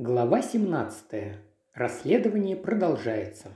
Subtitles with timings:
[0.00, 1.34] Глава 17.
[1.74, 3.48] Расследование продолжается.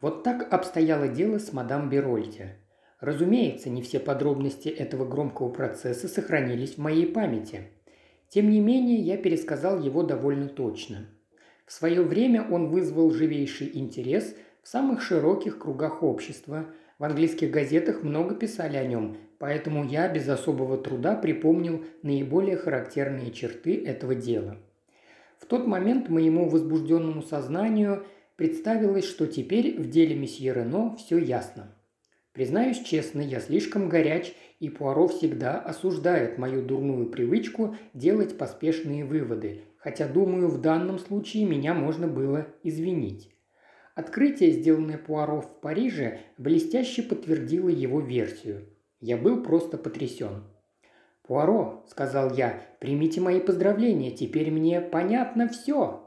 [0.00, 2.58] Вот так обстояло дело с мадам Берольте.
[3.00, 7.62] Разумеется, не все подробности этого громкого процесса сохранились в моей памяти.
[8.28, 11.08] Тем не менее, я пересказал его довольно точно.
[11.66, 16.66] В свое время он вызвал живейший интерес в самых широких кругах общества.
[17.00, 23.32] В английских газетах много писали о нем, поэтому я без особого труда припомнил наиболее характерные
[23.32, 24.58] черты этого дела–
[25.44, 31.76] в тот момент моему возбужденному сознанию представилось, что теперь в деле месье Рено все ясно.
[32.32, 39.60] Признаюсь честно, я слишком горяч, и Пуаро всегда осуждает мою дурную привычку делать поспешные выводы,
[39.76, 43.30] хотя, думаю, в данном случае меня можно было извинить.
[43.94, 48.70] Открытие, сделанное Пуаро в Париже, блестяще подтвердило его версию.
[48.98, 50.44] Я был просто потрясен.
[51.26, 56.02] «Пуаро»,– сказал я,– «примите мои поздравления, теперь мне понятно все».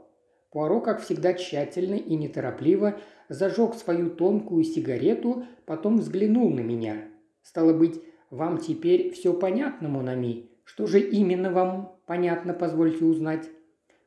[0.50, 7.02] Пуаро, как всегда тщательно и неторопливо, зажег свою тонкую сигарету, потом взглянул на меня.
[7.42, 10.50] «Стало быть, вам теперь все понятно, Монами?
[10.64, 13.48] Что же именно вам понятно, позвольте узнать?»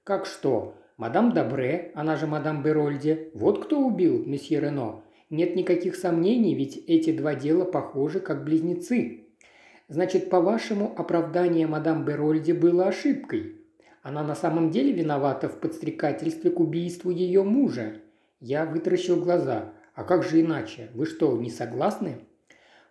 [0.03, 0.75] «Как что?
[0.97, 5.03] Мадам Дабре, она же мадам Берольде, вот кто убил месье Рено.
[5.29, 9.20] Нет никаких сомнений, ведь эти два дела похожи, как близнецы».
[9.91, 13.57] Значит, по-вашему, оправдание мадам Берольди было ошибкой.
[14.03, 17.95] Она на самом деле виновата в подстрекательстве к убийству ее мужа.
[18.39, 19.73] Я вытаращил глаза.
[19.93, 20.91] А как же иначе?
[20.93, 22.19] Вы что, не согласны?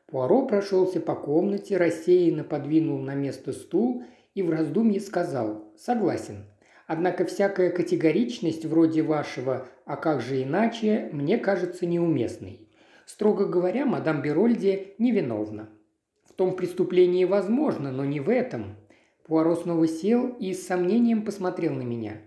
[0.09, 6.45] Пуаро прошелся по комнате, рассеянно подвинул на место стул и в раздумье сказал «Согласен.
[6.87, 12.69] Однако всякая категоричность вроде вашего «а как же иначе» мне кажется неуместной.
[13.07, 15.71] Строго говоря, мадам Берольди невиновна
[16.33, 18.77] том преступлении возможно, но не в этом.
[19.25, 22.21] Пуаро снова сел и с сомнением посмотрел на меня.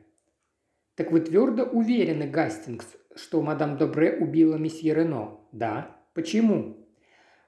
[0.95, 5.97] «Так вы твердо уверены, Гастингс, что мадам Добре убила месье Рено?» «Да.
[6.13, 6.77] Почему?»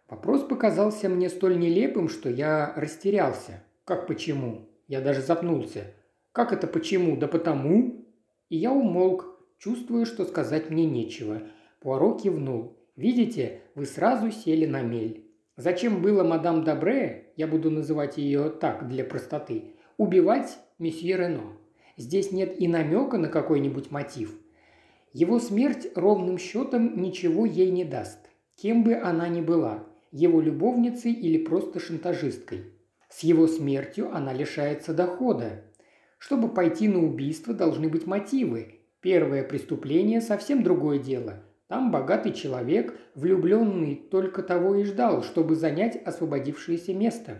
[0.09, 3.63] Вопрос показался мне столь нелепым, что я растерялся.
[3.85, 5.93] «Как почему?» Я даже запнулся.
[6.31, 7.17] «Как это почему?
[7.17, 8.05] Да потому?»
[8.49, 11.41] И я умолк, чувствуя, что сказать мне нечего.
[11.79, 12.77] Пуаро кивнул.
[12.95, 15.24] «Видите, вы сразу сели на мель.
[15.57, 21.57] Зачем было мадам Дабре, я буду называть ее так для простоты, убивать месье Рено?
[21.95, 24.33] Здесь нет и намека на какой-нибудь мотив.
[25.13, 28.19] Его смерть ровным счетом ничего ей не даст,
[28.57, 32.73] кем бы она ни была, его любовницей или просто шантажисткой.
[33.09, 35.63] С его смертью она лишается дохода.
[36.17, 38.81] Чтобы пойти на убийство, должны быть мотивы.
[38.99, 41.43] Первое преступление– совсем другое дело.
[41.67, 47.37] Там богатый человек, влюбленный, только того и ждал, чтобы занять освободившееся место.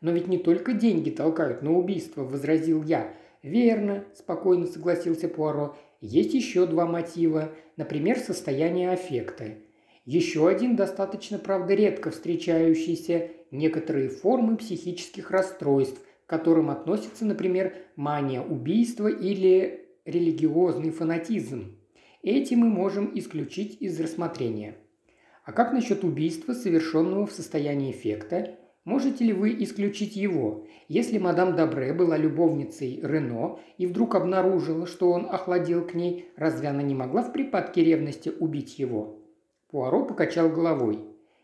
[0.00, 3.14] Но ведь не только деньги толкают на убийство, возразил я.
[3.42, 5.76] Верно, спокойно согласился Пуаро.
[6.00, 9.54] Есть еще два мотива, например, состояние аффекта.
[10.04, 18.42] Еще один достаточно, правда, редко встречающийся– некоторые формы психических расстройств, к которым относятся, например, мания
[18.42, 21.76] убийства или религиозный фанатизм.
[22.26, 24.74] Эти мы можем исключить из рассмотрения.
[25.44, 28.56] А как насчет убийства, совершенного в состоянии эффекта?
[28.84, 30.66] Можете ли вы исключить его?
[30.88, 36.66] Если мадам Дабре была любовницей Рено и вдруг обнаружила, что он охладел к ней, разве
[36.66, 39.20] она не могла в припадке ревности убить его?
[39.70, 40.98] Пуаро покачал головой.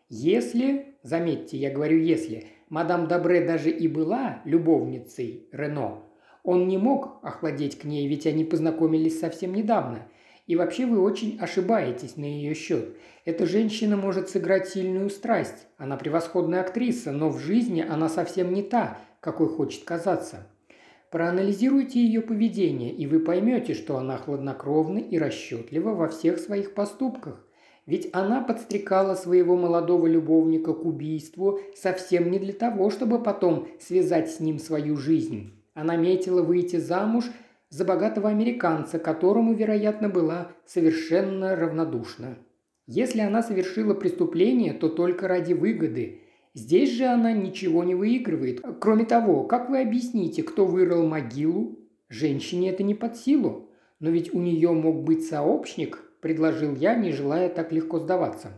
[0.09, 6.03] Если, заметьте, я говорю если, мадам Дабре даже и была любовницей Рено,
[6.42, 10.09] он не мог охладеть к ней, ведь они познакомились совсем недавно–
[10.53, 12.95] и вообще вы очень ошибаетесь на ее счет.
[13.25, 15.67] Эта женщина может сыграть сильную страсть.
[15.79, 20.47] Она превосходная актриса, но в жизни она совсем не та, какой хочет казаться.
[21.11, 27.43] Проанализируйте ее поведение, и вы поймете, что она хладнокровна и расчетлива во всех своих поступках.
[27.87, 34.31] Ведь она подстрекала своего молодого любовника к убийству совсем не для того, чтобы потом связать
[34.31, 35.55] с ним свою жизнь.
[35.73, 37.25] Она метила выйти замуж
[37.72, 42.36] за богатого американца, которому, вероятно, была совершенно равнодушна.
[42.86, 46.21] Если она совершила преступление, то только ради выгоды.
[46.53, 48.63] Здесь же она ничего не выигрывает.
[48.78, 51.78] Кроме того, как вы объясните, кто вырыл могилу?
[52.10, 53.71] Женщине это не под силу.
[54.01, 58.51] Но ведь у нее мог быть сообщник, предложил я, не желая так легко сдаваться.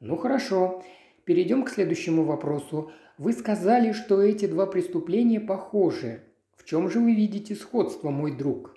[0.00, 0.82] Ну хорошо,
[1.26, 2.90] перейдем к следующему вопросу.
[3.18, 6.22] Вы сказали, что эти два преступления похожи.
[6.62, 8.76] В чем же вы видите сходство, мой друг?»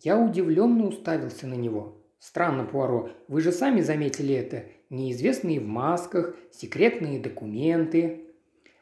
[0.00, 1.96] Я удивленно уставился на него.
[2.18, 4.64] «Странно, Пуаро, вы же сами заметили это.
[4.90, 8.26] Неизвестные в масках, секретные документы».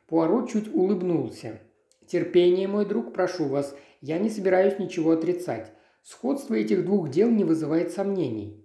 [0.07, 1.61] Пуаро чуть улыбнулся.
[2.07, 3.77] Терпение, мой друг, прошу вас.
[4.01, 5.73] Я не собираюсь ничего отрицать.
[6.03, 8.65] Сходство этих двух дел не вызывает сомнений.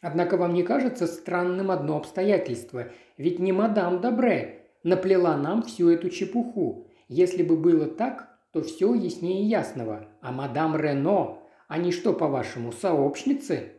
[0.00, 6.08] Однако вам не кажется странным одно обстоятельство, ведь не мадам Добре наплела нам всю эту
[6.10, 6.86] чепуху.
[7.08, 10.08] Если бы было так, то все яснее ясного.
[10.20, 11.38] А мадам Рено,
[11.68, 13.72] они что, по-вашему, сообщницы?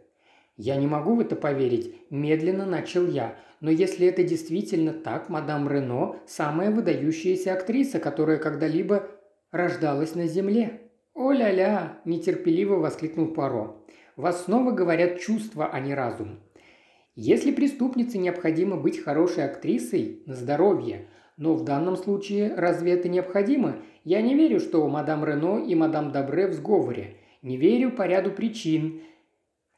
[0.57, 3.35] Я не могу в это поверить, медленно начал я.
[3.59, 9.07] Но если это действительно так, мадам Рено– самая выдающаяся актриса, которая когда-либо
[9.51, 10.81] рождалась на земле.
[11.13, 13.75] «О-ля-ля!»– нетерпеливо воскликнул Паро.
[14.15, 16.39] «Вас снова говорят чувства, а не разум.
[17.15, 23.77] Если преступнице необходимо быть хорошей актрисой, на здоровье, но в данном случае разве это необходимо?
[24.03, 27.17] Я не верю, что мадам Рено и мадам Добре в сговоре.
[27.41, 29.01] Не верю по ряду причин.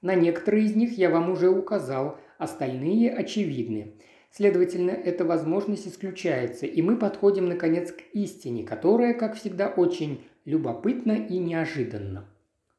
[0.01, 3.93] На некоторые из них я вам уже указал, остальные очевидны.
[4.31, 11.11] Следовательно, эта возможность исключается, и мы подходим, наконец, к истине, которая, как всегда, очень любопытна
[11.13, 12.25] и неожиданна.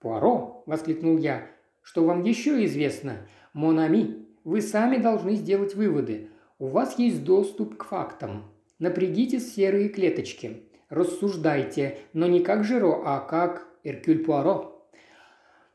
[0.00, 1.46] «Пуаро!»– воскликнул я.
[1.80, 3.18] «Что вам еще известно?
[3.52, 6.28] Монами, вы сами должны сделать выводы.
[6.58, 8.44] У вас есть доступ к фактам.
[8.78, 10.64] Напрягите серые клеточки.
[10.88, 14.88] Рассуждайте, но не как Жиро, а как Эркюль Пуаро.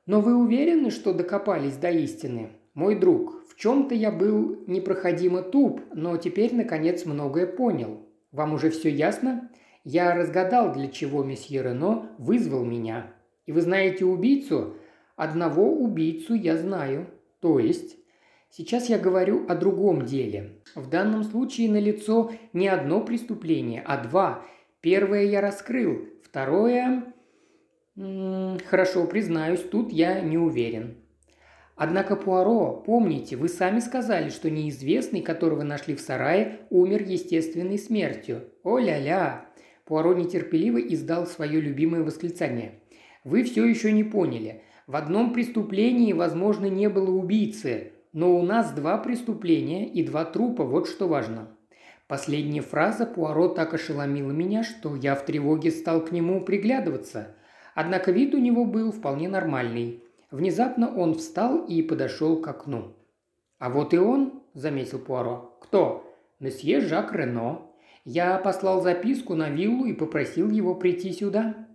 [0.05, 2.49] Но вы уверены, что докопались до истины?
[2.73, 8.07] Мой друг, в чем-то я был непроходимо туп, но теперь, наконец, многое понял.
[8.31, 9.49] Вам уже все ясно?
[9.83, 13.13] Я разгадал, для чего месье Рено вызвал меня.
[13.45, 14.75] И вы знаете убийцу?
[15.15, 17.07] Одного убийцу я знаю.
[17.39, 17.97] То есть
[18.49, 20.61] Сейчас я говорю о другом деле.
[20.75, 24.43] В данном случае налицо не одно преступление, а два.
[24.81, 27.13] Первое я раскрыл, второе...
[27.95, 30.95] Хорошо, признаюсь, тут я не уверен.
[31.75, 38.45] Однако, Пуаро, помните, вы сами сказали, что неизвестный, которого нашли в сарае, умер естественной смертью.
[38.63, 39.45] О-ля-ля!
[39.85, 42.81] Пуаро нетерпеливо издал свое любимое восклицание.
[43.23, 44.61] Вы все еще не поняли.
[44.87, 50.63] В одном преступлении, возможно, не было убийцы, но у нас два преступления и два трупа,
[50.63, 51.47] вот что важно.
[52.07, 57.35] Последняя фраза Пуаро так ошеломила меня, что я в тревоге стал к нему приглядываться.
[57.75, 60.03] Однако вид у него был вполне нормальный.
[60.31, 62.95] Внезапно он встал и подошел к окну.
[63.59, 65.55] «А вот и он»,– заметил Пуаро.
[65.61, 66.05] «Кто?»
[66.39, 67.61] «Месье Жак Рено.
[68.05, 71.67] Я послал записку на виллу и попросил его прийти сюда».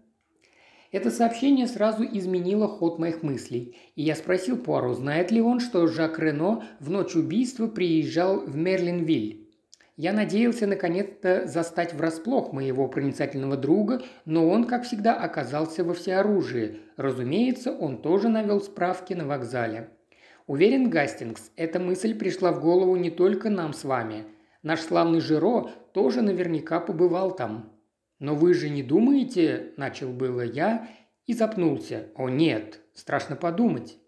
[0.94, 5.88] Это сообщение сразу изменило ход моих мыслей, и я спросил Пуаро, знает ли он, что
[5.88, 9.50] Жак Рено в ночь убийства приезжал в Мерлинвиль.
[9.96, 16.78] Я надеялся наконец-то застать врасплох моего проницательного друга, но он, как всегда, оказался во всеоружии.
[16.96, 19.88] Разумеется, он тоже навел справки на вокзале.
[20.46, 24.26] Уверен, Гастингс, эта мысль пришла в голову не только нам с вами.
[24.62, 27.73] Наш славный Жиро тоже наверняка побывал там.
[28.18, 30.88] «Но вы же не думаете?»– начал было я
[31.26, 32.08] и запнулся.
[32.14, 33.98] «О нет, страшно подумать».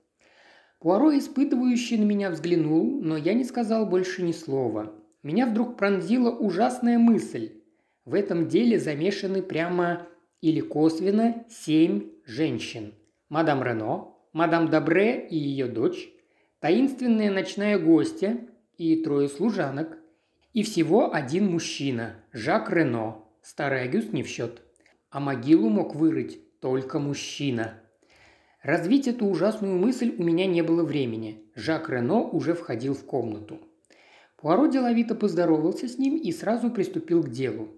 [0.78, 4.94] Пуаро, испытывающий на меня, взглянул, но я не сказал больше ни слова.
[5.22, 7.62] Меня вдруг пронзила ужасная мысль.
[8.04, 10.06] В этом деле замешаны прямо
[10.40, 12.94] или косвенно семь женщин.
[13.28, 16.08] Мадам Рено, мадам Добре и ее дочь,
[16.60, 18.38] таинственная ночная гостья
[18.76, 19.98] и трое служанок.
[20.52, 24.60] И всего один мужчина– Жак Рено, Старый Агюст не в счет.
[25.08, 27.74] А могилу мог вырыть только мужчина.
[28.60, 31.44] Развить эту ужасную мысль у меня не было времени.
[31.54, 33.60] Жак Рено уже входил в комнату.
[34.36, 37.68] Пуаро деловито поздоровался с ним и сразу приступил к делу.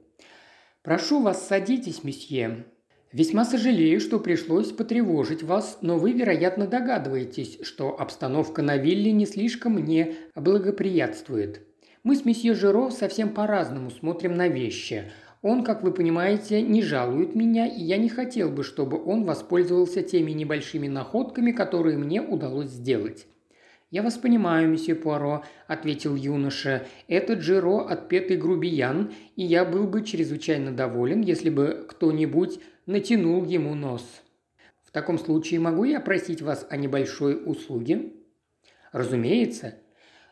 [0.81, 2.65] «Прошу вас, садитесь, месье.
[3.13, 9.27] Весьма сожалею, что пришлось потревожить вас, но вы, вероятно, догадываетесь, что обстановка на вилле не
[9.27, 11.69] слишком мне благоприятствует.
[12.05, 15.13] Мы с месье Жиро совсем по-разному смотрим на вещи.
[15.43, 20.03] Он, как вы понимаете, не жалует меня, и я не хотел бы, чтобы он воспользовался
[20.03, 23.27] теми небольшими находками, которые мне удалось сделать.
[23.91, 26.87] «Я вас понимаю, месье Пуаро»,– ответил юноша.
[27.07, 33.75] «Этот Джиро– отпетый грубиян, и я был бы чрезвычайно доволен, если бы кто-нибудь натянул ему
[33.75, 34.05] нос.
[34.83, 38.13] В таком случае могу я просить вас о небольшой услуге?»
[38.93, 39.77] «Разумеется»,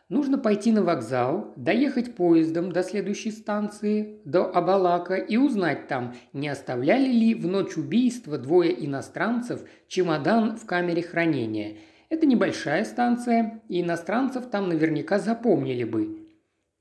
[0.09, 6.47] Нужно пойти на вокзал, доехать поездом до следующей станции, до Абалака и узнать там, не
[6.47, 11.79] оставляли ли в ночь убийства двое иностранцев чемодан в камере хранения.
[12.07, 16.25] Это небольшая станция, и иностранцев там наверняка запомнили бы.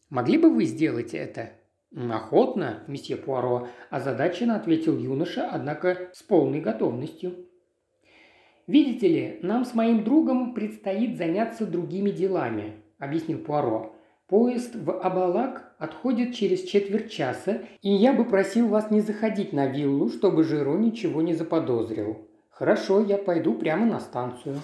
[0.09, 1.51] Могли бы вы сделать это?
[1.97, 7.47] «Охотно, месье Пуаро»,– озадаченно ответил юноша, однако с полной готовностью.
[8.67, 13.93] «Видите ли, нам с моим другом предстоит заняться другими делами.– объяснил Пуаро.
[14.29, 19.67] Поезд в Абалак отходит через четверть часа, и я бы просил вас не заходить на
[19.67, 22.27] виллу, чтобы Жиро ничего не заподозрил.
[22.51, 24.57] Хорошо, я пойду прямо на станцию.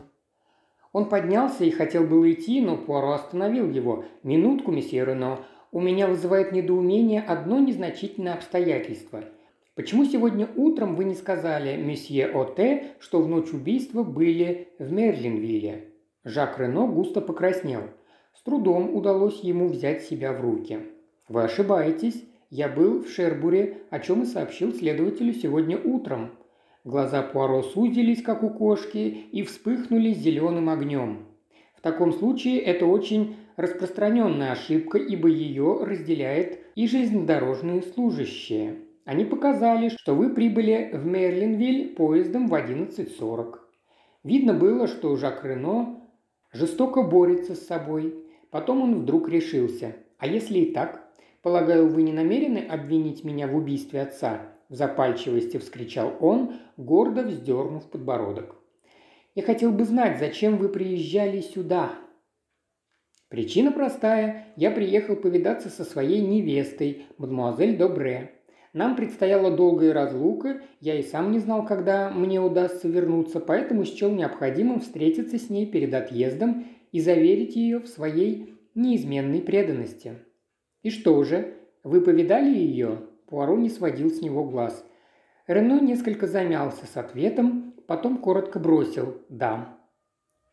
[0.93, 4.05] Он поднялся и хотел было идти, но Пуаро остановил его.
[4.23, 9.25] «Минутку, месье Рено, у меня вызывает недоумение одно незначительное обстоятельство.
[9.75, 15.89] Почему сегодня утром вы не сказали месье Оте, что в ночь убийства были в Мерлинвилле?»
[16.25, 17.85] Жак Рено густо покраснел.
[18.35, 20.81] С трудом удалось ему взять себя в руки.
[21.29, 22.25] «Вы ошибаетесь.
[22.51, 26.33] Я был в Шербуре, о чем и сообщил следователю сегодня утром.
[26.85, 28.99] Глаза Пуаро сузились, как у кошки,
[29.31, 31.27] и вспыхнули зеленым огнем.
[31.77, 38.81] В таком случае это очень распространенная ошибка, ибо ее разделяет и железнодорожные служащие.
[39.05, 43.55] Они показали, что вы прибыли в Мерлинвиль поездом в 11.40.
[44.25, 46.01] Видно было, что Жак Рено
[46.53, 48.22] жестоко борется с собой.
[48.53, 49.97] Потом он вдруг решился.
[50.19, 51.11] А если и так?
[51.41, 54.43] Полагаю, вы не намерены обвинить меня в убийстве отца?
[54.69, 58.57] В запальчивости вскричал он, гордо вздернув подбородок.
[59.35, 61.93] «Я хотел бы знать, зачем вы приезжали сюда?»
[63.29, 64.49] Причина простая.
[64.57, 68.33] Я приехал повидаться со своей невестой, мадемуазель Добре.
[68.75, 74.11] Нам предстояла долгая разлука, я и сам не знал, когда мне удастся вернуться, поэтому счел
[74.11, 80.19] необходимым встретиться с ней перед отъездом и заверить ее в своей неизменной преданности.
[80.83, 84.85] «И что же, вы повидали ее?» Пуаро не сводил с него глаз.
[85.47, 89.79] Рено несколько замялся с ответом, потом коротко бросил «да».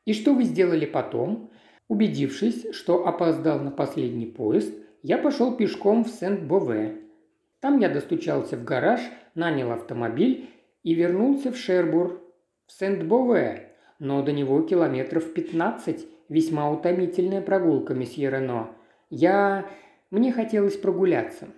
[0.06, 1.52] «И что вы сделали потом?»
[1.90, 7.02] Убедившись, что опоздал на последний поезд, я пошел пешком в Сент-Бове.
[7.60, 9.02] Там я достучался в гараж,
[9.34, 10.50] нанял автомобиль
[10.84, 12.22] и вернулся в Шербур,
[12.68, 18.70] в Сент-Бове, но до него километров 15, весьма утомительная прогулка, месье Рено.
[19.10, 19.66] Я...
[20.12, 21.50] Мне хотелось прогуляться.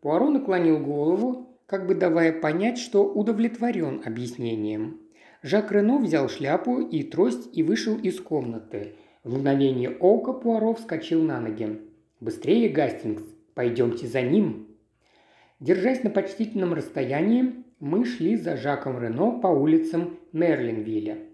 [0.00, 5.00] Пуаро наклонил голову, как бы давая понять, что удовлетворен объяснением.
[5.42, 8.94] Жак Рено взял шляпу и трость и вышел из комнаты.
[9.24, 11.80] В мгновение ока Пуаро вскочил на ноги.
[12.20, 13.22] «Быстрее, Гастингс!
[13.54, 14.68] Пойдемте за ним!»
[15.58, 21.29] Держась на почтительном расстоянии, мы шли за Жаком Рено по улицам Мерлинвилля.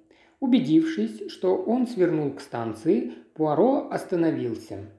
[0.46, 4.92] Убедившись, что он свернул к станции, Пуаро остановился.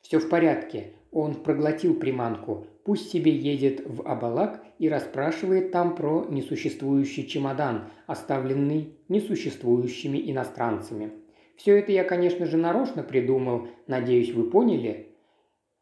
[0.00, 0.94] «Все в порядке.
[1.12, 2.66] Он проглотил приманку.
[2.84, 11.12] Пусть себе едет в Абалак и расспрашивает там про несуществующий чемодан, оставленный несуществующими иностранцами.
[11.54, 13.68] Все это я, конечно же, нарочно придумал.
[13.86, 15.14] Надеюсь, вы поняли?»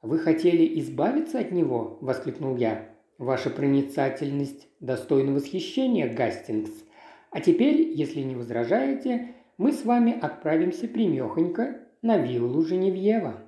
[0.02, 2.90] «Вы хотели избавиться от него?»– воскликнул я.
[3.16, 6.84] «Ваша проницательность достойна восхищения, Гастингс.
[7.30, 13.45] А теперь, если не возражаете, мы с вами отправимся примехонько на виллу Женевьева».